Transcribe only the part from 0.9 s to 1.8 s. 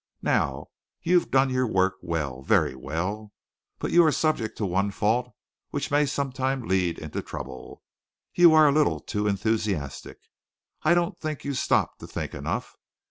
you've done your